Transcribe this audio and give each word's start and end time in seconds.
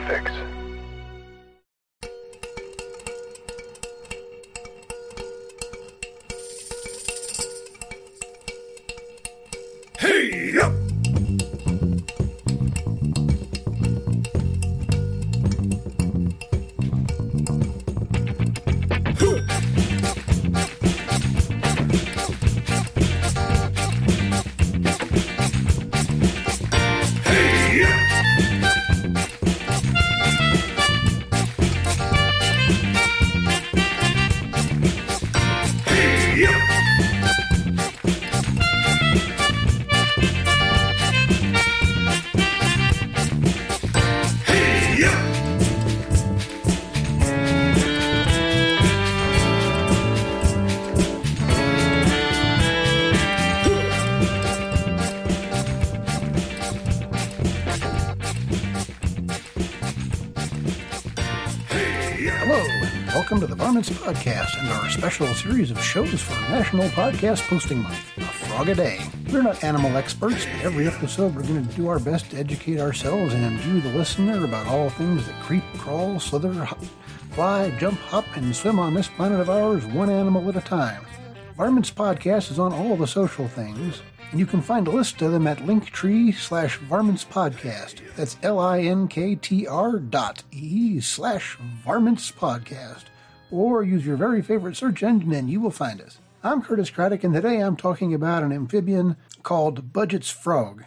Podfix. 0.00 0.32
Hey! 9.98 10.58
Up! 10.58 10.79
Welcome 63.30 63.46
to 63.46 63.54
the 63.54 63.62
Varmints 63.62 63.90
Podcast 63.90 64.58
and 64.58 64.68
our 64.70 64.90
special 64.90 65.24
series 65.34 65.70
of 65.70 65.80
shows 65.80 66.20
for 66.20 66.32
National 66.50 66.88
Podcast 66.88 67.46
Posting 67.46 67.80
Month, 67.80 68.18
A 68.18 68.22
Frog 68.22 68.68
a 68.70 68.74
Day. 68.74 68.98
We're 69.30 69.42
not 69.42 69.62
animal 69.62 69.96
experts, 69.96 70.46
but 70.46 70.64
every 70.64 70.88
episode 70.88 71.36
we're 71.36 71.44
going 71.44 71.64
to 71.64 71.76
do 71.76 71.86
our 71.86 72.00
best 72.00 72.32
to 72.32 72.38
educate 72.38 72.80
ourselves 72.80 73.32
and 73.32 73.64
you, 73.64 73.80
the 73.82 73.96
listener, 73.96 74.44
about 74.44 74.66
all 74.66 74.90
things 74.90 75.24
that 75.28 75.42
creep, 75.42 75.62
crawl, 75.74 76.18
slither, 76.18 76.52
hop, 76.52 76.82
fly, 77.30 77.70
jump, 77.78 78.00
hop, 78.00 78.24
and 78.34 78.56
swim 78.56 78.80
on 78.80 78.94
this 78.94 79.06
planet 79.06 79.38
of 79.38 79.48
ours, 79.48 79.86
one 79.86 80.10
animal 80.10 80.48
at 80.48 80.56
a 80.56 80.60
time. 80.60 81.06
Varmints 81.56 81.92
Podcast 81.92 82.50
is 82.50 82.58
on 82.58 82.72
all 82.72 82.96
the 82.96 83.06
social 83.06 83.46
things, 83.46 84.02
and 84.32 84.40
you 84.40 84.46
can 84.46 84.60
find 84.60 84.88
a 84.88 84.90
list 84.90 85.22
of 85.22 85.30
them 85.30 85.46
at 85.46 85.58
linktree 85.58 86.34
slash 86.34 86.78
varmints 86.78 87.24
podcast. 87.24 88.00
That's 88.16 88.38
L-I-N-K-T-R 88.42 89.98
dot 90.00 90.42
E 90.50 90.98
slash 90.98 91.56
varmints 91.84 92.32
podcast. 92.32 93.04
Or 93.52 93.82
use 93.82 94.06
your 94.06 94.16
very 94.16 94.42
favorite 94.42 94.76
search 94.76 95.02
engine 95.02 95.32
and 95.32 95.50
you 95.50 95.60
will 95.60 95.72
find 95.72 96.00
us. 96.00 96.18
I'm 96.42 96.62
Curtis 96.62 96.88
Craddock, 96.88 97.24
and 97.24 97.34
today 97.34 97.58
I'm 97.58 97.76
talking 97.76 98.14
about 98.14 98.42
an 98.42 98.52
amphibian 98.52 99.16
called 99.42 99.92
Budgett's 99.92 100.30
Frog. 100.30 100.84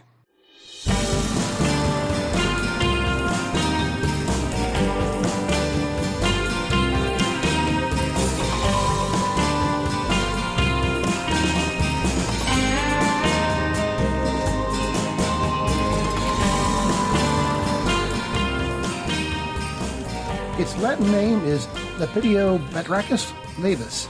Its 20.58 20.78
Latin 20.78 21.12
name 21.12 21.44
is 21.44 21.68
Lepidobatrachus 21.98 23.32
laevis. 23.58 24.08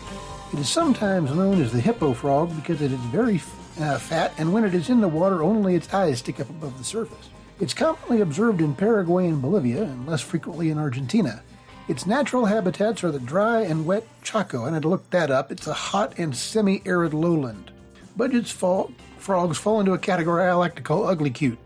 It 0.53 0.59
is 0.59 0.69
sometimes 0.69 1.35
known 1.35 1.61
as 1.61 1.71
the 1.73 1.81
hippo 1.81 2.13
frog 2.13 2.55
because 2.55 2.81
it 2.81 2.91
is 2.91 2.99
very 3.11 3.41
uh, 3.79 3.97
fat, 3.97 4.33
and 4.37 4.53
when 4.53 4.63
it 4.63 4.73
is 4.73 4.89
in 4.89 5.01
the 5.01 5.07
water, 5.07 5.43
only 5.43 5.75
its 5.75 5.93
eyes 5.93 6.19
stick 6.19 6.39
up 6.39 6.49
above 6.49 6.77
the 6.77 6.83
surface. 6.83 7.29
It's 7.59 7.73
commonly 7.73 8.21
observed 8.21 8.61
in 8.61 8.73
Paraguay 8.73 9.27
and 9.27 9.41
Bolivia, 9.41 9.83
and 9.83 10.07
less 10.07 10.21
frequently 10.21 10.69
in 10.69 10.77
Argentina. 10.77 11.43
Its 11.89 12.05
natural 12.05 12.45
habitats 12.45 13.03
are 13.03 13.11
the 13.11 13.19
dry 13.19 13.61
and 13.61 13.85
wet 13.85 14.07
Chaco, 14.21 14.63
and 14.65 14.75
I 14.75 14.79
looked 14.79 15.11
that 15.11 15.29
up. 15.29 15.51
It's 15.51 15.67
a 15.67 15.73
hot 15.73 16.17
and 16.17 16.33
semi 16.35 16.81
arid 16.85 17.13
lowland. 17.13 17.71
Budgett's 18.17 18.51
fall, 18.51 18.91
frogs 19.17 19.57
fall 19.57 19.81
into 19.81 19.91
a 19.91 19.97
category 19.97 20.45
I 20.45 20.53
like 20.53 20.75
to 20.75 20.81
call 20.81 21.05
ugly 21.05 21.31
cute. 21.31 21.59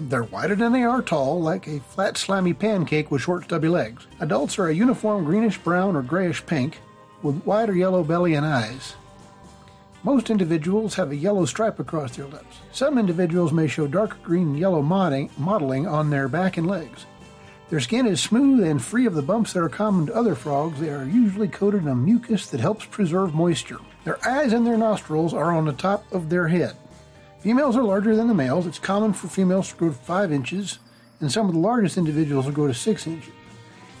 They're 0.00 0.24
wider 0.24 0.54
than 0.54 0.72
they 0.72 0.82
are 0.82 1.02
tall, 1.02 1.40
like 1.40 1.66
a 1.66 1.80
flat, 1.80 2.16
slimy 2.16 2.54
pancake 2.54 3.10
with 3.10 3.22
short, 3.22 3.44
stubby 3.44 3.68
legs. 3.68 4.06
Adults 4.20 4.58
are 4.58 4.68
a 4.68 4.74
uniform 4.74 5.24
greenish 5.24 5.58
brown 5.58 5.96
or 5.96 6.02
grayish 6.02 6.44
pink, 6.46 6.78
with 7.22 7.44
wider 7.44 7.74
yellow 7.74 8.02
belly 8.02 8.34
and 8.34 8.46
eyes. 8.46 8.94
Most 10.04 10.30
individuals 10.30 10.94
have 10.94 11.12
a 11.12 11.16
yellow 11.16 11.44
stripe 11.44 11.78
across 11.78 12.16
their 12.16 12.26
lips. 12.26 12.56
Some 12.72 12.98
individuals 12.98 13.52
may 13.52 13.68
show 13.68 13.86
dark 13.86 14.20
green 14.22 14.48
and 14.48 14.58
yellow 14.58 14.82
mottling, 14.82 15.30
mottling 15.38 15.86
on 15.86 16.10
their 16.10 16.26
back 16.26 16.56
and 16.56 16.66
legs. 16.66 17.06
Their 17.70 17.80
skin 17.80 18.06
is 18.06 18.20
smooth 18.20 18.64
and 18.64 18.82
free 18.82 19.06
of 19.06 19.14
the 19.14 19.22
bumps 19.22 19.52
that 19.52 19.62
are 19.62 19.68
common 19.68 20.06
to 20.06 20.14
other 20.14 20.34
frogs. 20.34 20.80
They 20.80 20.90
are 20.90 21.04
usually 21.04 21.48
coated 21.48 21.82
in 21.82 21.88
a 21.88 21.94
mucus 21.94 22.46
that 22.48 22.60
helps 22.60 22.84
preserve 22.84 23.34
moisture. 23.34 23.78
Their 24.04 24.18
eyes 24.28 24.52
and 24.52 24.66
their 24.66 24.76
nostrils 24.76 25.32
are 25.32 25.52
on 25.52 25.64
the 25.64 25.72
top 25.72 26.04
of 26.12 26.28
their 26.28 26.48
head. 26.48 26.76
Females 27.42 27.76
are 27.76 27.82
larger 27.82 28.14
than 28.14 28.28
the 28.28 28.34
males. 28.34 28.68
It's 28.68 28.78
common 28.78 29.12
for 29.12 29.26
females 29.26 29.70
to 29.70 29.74
grow 29.74 29.88
to 29.88 29.94
5 29.94 30.30
inches, 30.30 30.78
and 31.20 31.30
some 31.30 31.48
of 31.48 31.54
the 31.54 31.58
largest 31.58 31.98
individuals 31.98 32.46
will 32.46 32.52
grow 32.52 32.68
to 32.68 32.74
6 32.74 33.06
inches. 33.08 33.32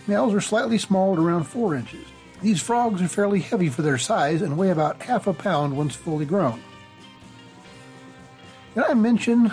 Males 0.06 0.32
are 0.32 0.40
slightly 0.40 0.78
small 0.78 1.12
at 1.12 1.18
around 1.18 1.42
4 1.44 1.74
inches. 1.74 2.06
These 2.40 2.62
frogs 2.62 3.02
are 3.02 3.08
fairly 3.08 3.40
heavy 3.40 3.68
for 3.68 3.82
their 3.82 3.98
size 3.98 4.42
and 4.42 4.56
weigh 4.56 4.70
about 4.70 5.02
half 5.02 5.26
a 5.26 5.32
pound 5.32 5.76
once 5.76 5.96
fully 5.96 6.24
grown. 6.24 6.62
Did 8.76 8.84
I 8.84 8.94
mention 8.94 9.50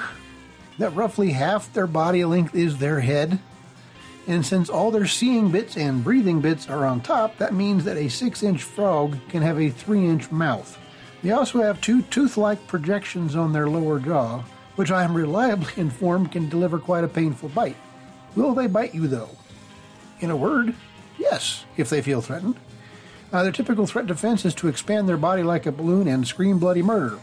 that 0.77 0.95
roughly 0.95 1.31
half 1.31 1.73
their 1.73 1.87
body 1.87 2.23
length 2.25 2.53
is 2.53 2.77
their 2.77 2.99
head? 2.99 3.39
And 4.27 4.45
since 4.45 4.69
all 4.69 4.91
their 4.91 5.07
seeing 5.07 5.49
bits 5.49 5.75
and 5.75 6.03
breathing 6.03 6.41
bits 6.41 6.69
are 6.69 6.85
on 6.85 7.01
top, 7.01 7.37
that 7.39 7.55
means 7.55 7.85
that 7.85 7.97
a 7.97 8.07
6 8.07 8.43
inch 8.43 8.61
frog 8.61 9.17
can 9.29 9.41
have 9.41 9.59
a 9.59 9.71
3 9.71 10.05
inch 10.05 10.31
mouth. 10.31 10.77
They 11.21 11.31
also 11.31 11.61
have 11.61 11.81
two 11.81 12.01
tooth 12.03 12.37
like 12.37 12.67
projections 12.67 13.35
on 13.35 13.51
their 13.51 13.69
lower 13.69 13.99
jaw, 13.99 14.43
which 14.75 14.91
I 14.91 15.03
am 15.03 15.13
reliably 15.13 15.73
informed 15.77 16.31
can 16.31 16.49
deliver 16.49 16.79
quite 16.79 17.03
a 17.03 17.09
painful 17.09 17.49
bite. 17.49 17.75
Will 18.35 18.53
they 18.53 18.67
bite 18.67 18.95
you, 18.95 19.07
though? 19.07 19.29
In 20.21 20.31
a 20.31 20.35
word, 20.35 20.75
yes, 21.17 21.65
if 21.77 21.89
they 21.89 22.01
feel 22.01 22.21
threatened. 22.21 22.55
Uh, 23.31 23.43
their 23.43 23.51
typical 23.51 23.85
threat 23.85 24.07
defense 24.07 24.43
is 24.45 24.55
to 24.55 24.67
expand 24.67 25.07
their 25.07 25.17
body 25.17 25.43
like 25.43 25.65
a 25.65 25.71
balloon 25.71 26.07
and 26.07 26.27
scream 26.27 26.57
bloody 26.57 26.81
murder, 26.81 27.19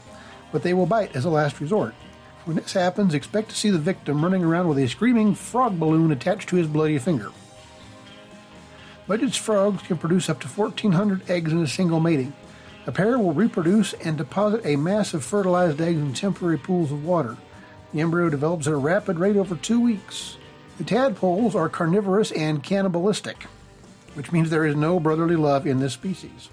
but 0.51 0.63
they 0.63 0.73
will 0.73 0.85
bite 0.85 1.15
as 1.15 1.25
a 1.25 1.29
last 1.29 1.59
resort. 1.59 1.93
When 2.45 2.55
this 2.55 2.73
happens, 2.73 3.13
expect 3.13 3.49
to 3.49 3.57
see 3.57 3.71
the 3.71 3.77
victim 3.77 4.23
running 4.23 4.43
around 4.43 4.69
with 4.69 4.77
a 4.77 4.87
screaming 4.87 5.35
frog 5.35 5.77
balloon 5.77 6.11
attached 6.11 6.47
to 6.49 6.55
his 6.55 6.67
bloody 6.67 6.97
finger. 6.97 7.31
Budgett's 9.05 9.35
frogs 9.35 9.83
can 9.83 9.97
produce 9.97 10.29
up 10.29 10.39
to 10.41 10.47
1,400 10.47 11.29
eggs 11.29 11.51
in 11.51 11.61
a 11.61 11.67
single 11.67 11.99
mating. 11.99 12.33
A 12.87 12.91
pair 12.91 13.19
will 13.19 13.33
reproduce 13.33 13.91
and 13.93 14.17
deposit 14.17 14.65
a 14.65 14.77
mass 14.77 15.13
of 15.13 15.25
fertilized 15.25 15.81
eggs 15.81 15.99
in 15.99 16.13
temporary 16.13 16.57
pools 16.57 16.89
of 16.89 17.03
water. 17.03 17.35
The 17.93 17.99
embryo 17.99 18.29
develops 18.29 18.65
at 18.65 18.73
a 18.73 18.77
rapid 18.77 19.19
rate 19.19 19.35
over 19.35 19.57
two 19.57 19.81
weeks. 19.81 20.37
The 20.77 20.85
tadpoles 20.85 21.53
are 21.53 21.67
carnivorous 21.67 22.31
and 22.31 22.63
cannibalistic, 22.63 23.43
which 24.13 24.31
means 24.31 24.49
there 24.49 24.65
is 24.65 24.75
no 24.77 25.01
brotherly 25.01 25.35
love 25.35 25.67
in 25.67 25.79
this 25.79 25.93
species. 25.93 26.49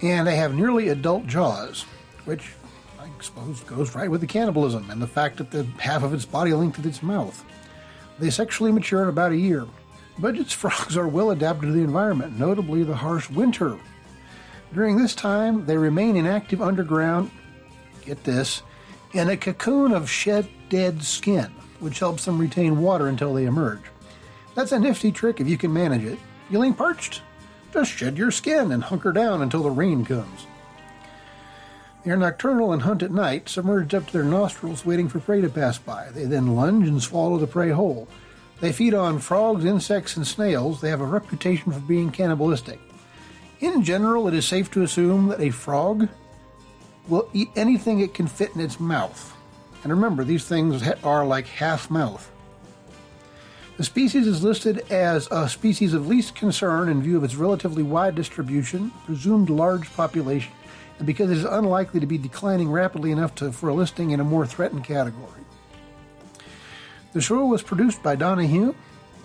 And 0.00 0.26
they 0.26 0.36
have 0.36 0.54
nearly 0.54 0.88
adult 0.88 1.26
jaws, 1.26 1.82
which 2.24 2.52
I 2.98 3.08
suppose 3.20 3.60
goes 3.60 3.94
right 3.94 4.10
with 4.10 4.22
the 4.22 4.26
cannibalism 4.26 4.88
and 4.90 5.00
the 5.02 5.06
fact 5.06 5.36
that 5.36 5.50
the 5.50 5.64
half 5.78 6.02
of 6.02 6.14
its 6.14 6.24
body 6.24 6.54
length 6.54 6.78
is 6.78 6.86
its 6.86 7.02
mouth. 7.02 7.44
They 8.18 8.30
sexually 8.30 8.72
mature 8.72 9.02
in 9.02 9.10
about 9.10 9.32
a 9.32 9.36
year. 9.36 9.66
Budgett's 10.18 10.52
frogs 10.54 10.96
are 10.96 11.08
well 11.08 11.32
adapted 11.32 11.68
to 11.68 11.72
the 11.72 11.82
environment, 11.82 12.38
notably 12.38 12.82
the 12.82 12.96
harsh 12.96 13.28
winter. 13.28 13.78
During 14.72 14.96
this 14.96 15.14
time, 15.14 15.66
they 15.66 15.76
remain 15.76 16.16
inactive 16.16 16.62
underground, 16.62 17.30
get 18.04 18.24
this, 18.24 18.62
in 19.12 19.28
a 19.28 19.36
cocoon 19.36 19.92
of 19.92 20.10
shed 20.10 20.48
dead 20.68 21.02
skin, 21.02 21.52
which 21.80 22.00
helps 22.00 22.24
them 22.24 22.38
retain 22.38 22.80
water 22.80 23.08
until 23.08 23.34
they 23.34 23.44
emerge. 23.44 23.82
That's 24.54 24.72
a 24.72 24.78
nifty 24.78 25.12
trick 25.12 25.40
if 25.40 25.48
you 25.48 25.58
can 25.58 25.72
manage 25.72 26.04
it. 26.04 26.18
Feeling 26.50 26.74
parched? 26.74 27.22
Just 27.72 27.90
shed 27.90 28.18
your 28.18 28.30
skin 28.30 28.72
and 28.72 28.84
hunker 28.84 29.12
down 29.12 29.42
until 29.42 29.62
the 29.62 29.70
rain 29.70 30.04
comes. 30.04 30.46
They 32.04 32.10
are 32.10 32.16
nocturnal 32.16 32.72
and 32.72 32.82
hunt 32.82 33.02
at 33.02 33.10
night, 33.10 33.48
submerged 33.48 33.94
up 33.94 34.06
to 34.06 34.12
their 34.12 34.24
nostrils 34.24 34.84
waiting 34.84 35.08
for 35.08 35.20
prey 35.20 35.40
to 35.40 35.48
pass 35.48 35.78
by. 35.78 36.08
They 36.10 36.24
then 36.24 36.54
lunge 36.54 36.86
and 36.86 37.02
swallow 37.02 37.38
the 37.38 37.46
prey 37.46 37.70
whole. 37.70 38.08
They 38.60 38.72
feed 38.72 38.94
on 38.94 39.18
frogs, 39.18 39.64
insects, 39.64 40.16
and 40.16 40.26
snails. 40.26 40.80
They 40.80 40.90
have 40.90 41.00
a 41.00 41.06
reputation 41.06 41.72
for 41.72 41.80
being 41.80 42.10
cannibalistic. 42.10 42.78
In 43.60 43.82
general, 43.82 44.28
it 44.28 44.34
is 44.34 44.46
safe 44.46 44.70
to 44.72 44.82
assume 44.82 45.28
that 45.28 45.40
a 45.40 45.50
frog 45.50 46.08
will 47.08 47.28
eat 47.32 47.50
anything 47.56 48.00
it 48.00 48.14
can 48.14 48.26
fit 48.26 48.54
in 48.54 48.60
its 48.60 48.80
mouth. 48.80 49.32
And 49.82 49.92
remember, 49.92 50.24
these 50.24 50.46
things 50.46 50.82
are 51.02 51.26
like 51.26 51.46
half 51.46 51.90
mouth. 51.90 52.30
The 53.76 53.84
species 53.84 54.26
is 54.26 54.42
listed 54.42 54.90
as 54.90 55.28
a 55.30 55.48
species 55.48 55.94
of 55.94 56.06
least 56.06 56.36
concern 56.36 56.88
in 56.88 57.02
view 57.02 57.16
of 57.16 57.24
its 57.24 57.34
relatively 57.34 57.82
wide 57.82 58.14
distribution, 58.14 58.92
presumed 59.04 59.50
large 59.50 59.92
population, 59.94 60.52
and 60.98 61.06
because 61.06 61.30
it 61.30 61.38
is 61.38 61.44
unlikely 61.44 62.00
to 62.00 62.06
be 62.06 62.18
declining 62.18 62.70
rapidly 62.70 63.10
enough 63.10 63.34
to, 63.36 63.50
for 63.52 63.68
a 63.68 63.74
listing 63.74 64.12
in 64.12 64.20
a 64.20 64.24
more 64.24 64.46
threatened 64.46 64.84
category. 64.84 65.40
The 67.12 67.20
show 67.20 67.44
was 67.46 67.62
produced 67.62 68.02
by 68.02 68.16
Donahue 68.16 68.74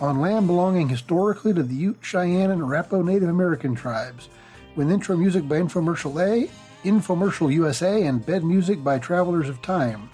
on 0.00 0.20
land 0.20 0.46
belonging 0.46 0.88
historically 0.88 1.52
to 1.52 1.62
the 1.62 1.74
Ute, 1.74 1.98
Cheyenne, 2.00 2.50
and 2.50 2.62
Arapaho 2.62 3.02
Native 3.02 3.28
American 3.28 3.74
tribes, 3.74 4.28
with 4.76 4.90
intro 4.90 5.16
music 5.16 5.46
by 5.46 5.60
Infomercial 5.60 6.20
A, 6.20 6.48
Infomercial 6.84 7.52
USA, 7.52 8.06
and 8.06 8.24
bed 8.24 8.44
music 8.44 8.82
by 8.82 8.98
Travelers 8.98 9.48
of 9.48 9.60
Time. 9.60 10.08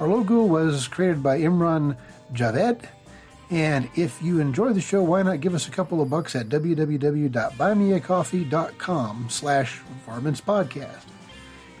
Our 0.00 0.08
logo 0.08 0.44
was 0.44 0.88
created 0.88 1.22
by 1.22 1.38
Imran 1.40 1.96
Javed. 2.32 2.88
And 3.50 3.88
if 3.96 4.22
you 4.22 4.40
enjoy 4.40 4.72
the 4.72 4.80
show, 4.80 5.02
why 5.02 5.22
not 5.22 5.40
give 5.40 5.54
us 5.54 5.68
a 5.68 5.72
couple 5.72 6.00
of 6.00 6.08
bucks 6.08 6.34
at 6.36 6.48
www.buymeacoffee.com 6.48 9.26
slash 9.28 9.80
varmints 10.06 10.40
podcast. 10.40 11.02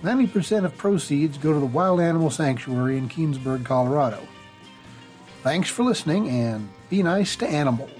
90% 0.02 0.64
of 0.64 0.76
proceeds 0.76 1.38
go 1.38 1.52
to 1.52 1.60
the 1.60 1.66
Wild 1.66 2.00
Animal 2.00 2.30
Sanctuary 2.30 2.98
in 2.98 3.08
Keenesburg, 3.08 3.64
Colorado. 3.64 4.26
Thanks 5.42 5.70
for 5.70 5.84
listening 5.84 6.28
and 6.28 6.68
be 6.90 7.02
nice 7.02 7.34
to 7.36 7.48
animals. 7.48 7.90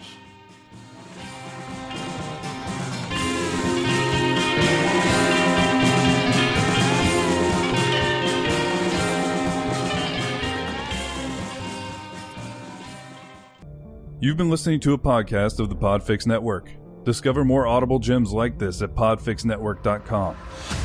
You've 14.22 14.36
been 14.36 14.50
listening 14.50 14.80
to 14.80 14.92
a 14.92 14.98
podcast 14.98 15.60
of 15.60 15.70
the 15.70 15.74
Podfix 15.74 16.26
Network. 16.26 16.70
Discover 17.04 17.46
more 17.46 17.66
audible 17.66 17.98
gems 17.98 18.32
like 18.32 18.58
this 18.58 18.82
at 18.82 18.94
podfixnetwork.com. 18.94 20.36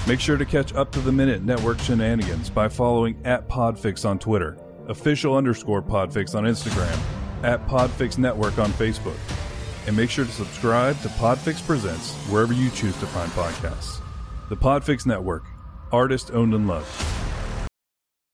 Make 0.08 0.22
sure 0.22 0.38
to 0.38 0.46
catch 0.46 0.74
up 0.74 0.90
to 0.94 1.02
the 1.02 1.12
minute 1.12 1.44
network 1.44 1.80
shenanigans 1.80 2.50
by 2.50 2.70
following 2.70 3.20
at 3.26 3.50
Podfix 3.50 4.08
on 4.08 4.20
Twitter, 4.20 4.58
official 4.90 5.36
underscore 5.36 5.82
Podfix 5.82 6.36
on 6.36 6.44
Instagram, 6.44 6.98
at 7.44 7.66
Podfix 7.68 8.18
Network 8.18 8.58
on 8.58 8.72
Facebook. 8.72 9.18
And 9.88 9.96
make 9.96 10.10
sure 10.10 10.26
to 10.26 10.32
subscribe 10.32 11.00
to 11.02 11.10
Podfix 11.10 11.66
Presents 11.66 12.16
wherever 12.30 12.54
you 12.54 12.70
choose 12.72 12.98
to 12.98 13.06
find 13.06 13.32
podcasts. 13.32 14.02
The 14.50 14.58
Podfix 14.58 15.06
Network, 15.06 15.44
artist 15.92 16.32
owned 16.32 16.54
and 16.54 16.68
loved. 16.68 17.15